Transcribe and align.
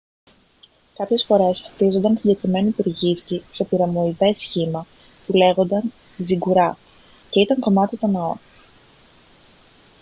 κάποιες 0.97 1.23
φορές 1.25 1.65
χτίζονταν 1.73 2.17
συγκεκριμένοι 2.17 2.71
πυργίσκοι 2.71 3.43
σε 3.51 3.63
πυραμιδοειδές 3.63 4.39
σχήμα 4.39 4.85
που 5.25 5.33
λέγονταν 5.33 5.93
ζιγκουράτ 6.17 6.77
και 7.29 7.39
ήταν 7.41 7.59
κομμάτι 7.59 7.97
των 7.97 8.11
ναών 8.11 8.39